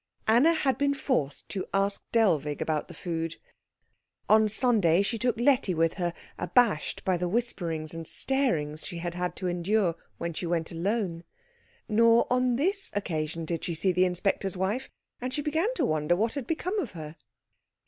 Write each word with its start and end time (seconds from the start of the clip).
Anna 0.27 0.53
had 0.55 0.79
been 0.79 0.95
forced 0.95 1.47
to 1.49 1.67
ask 1.75 2.03
Dellwig 2.11 2.59
about 2.59 2.87
the 2.87 2.95
food. 2.95 3.35
On 4.27 4.49
Sunday 4.49 5.03
she 5.03 5.19
took 5.19 5.39
Letty 5.39 5.75
with 5.75 5.93
her, 6.01 6.11
abashed 6.39 7.05
by 7.05 7.17
the 7.17 7.27
whisperings 7.29 7.93
and 7.93 8.07
starings 8.07 8.83
she 8.87 8.97
had 8.97 9.13
had 9.13 9.35
to 9.35 9.45
endure 9.47 9.93
when 10.17 10.33
she 10.33 10.47
went 10.47 10.71
alone. 10.71 11.23
Nor 11.87 12.25
on 12.33 12.55
this 12.55 12.89
occasion 12.95 13.45
did 13.45 13.63
she 13.63 13.75
see 13.75 13.91
the 13.91 14.05
inspector's 14.05 14.57
wife, 14.57 14.89
and 15.21 15.31
she 15.35 15.43
began 15.43 15.71
to 15.75 15.85
wonder 15.85 16.15
what 16.15 16.33
had 16.33 16.47
become 16.47 16.79
of 16.79 16.93
her. 16.93 17.15